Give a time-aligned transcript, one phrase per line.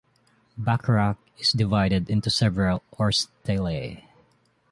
[0.57, 4.01] Bacharach is divided into several "Ortsteile".